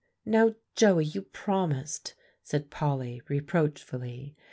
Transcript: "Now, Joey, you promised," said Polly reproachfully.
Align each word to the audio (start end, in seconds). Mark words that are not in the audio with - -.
"Now, 0.25 0.55
Joey, 0.75 1.05
you 1.05 1.21
promised," 1.21 2.15
said 2.41 2.71
Polly 2.71 3.21
reproachfully. 3.27 4.35